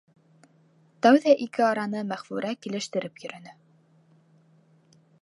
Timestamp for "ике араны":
1.45-2.03